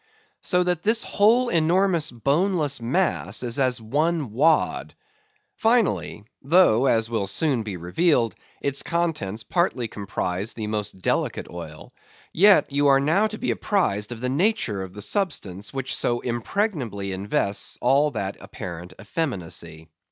So 0.41 0.63
that 0.63 0.81
this 0.81 1.03
whole 1.03 1.49
enormous 1.49 2.09
boneless 2.09 2.81
mass 2.81 3.43
is 3.43 3.59
as 3.59 3.79
one 3.79 4.31
wad. 4.31 4.95
Finally, 5.57 6.23
though, 6.41 6.87
as 6.87 7.07
will 7.07 7.27
soon 7.27 7.61
be 7.61 7.77
revealed, 7.77 8.33
its 8.63 8.81
contents 8.81 9.43
partly 9.43 9.87
comprise 9.87 10.55
the 10.55 10.65
most 10.65 11.03
delicate 11.03 11.51
oil; 11.51 11.93
yet, 12.33 12.71
you 12.71 12.87
are 12.87 12.99
now 12.99 13.27
to 13.27 13.37
be 13.37 13.51
apprised 13.51 14.11
of 14.11 14.21
the 14.21 14.27
nature 14.29 14.81
of 14.81 14.93
the 14.93 15.03
substance 15.03 15.71
which 15.71 15.95
so 15.95 16.19
impregnably 16.21 17.11
invests 17.11 17.77
all 17.79 18.09
that 18.09 18.37
apparent 18.39 18.93
effeminacy. 18.99 19.87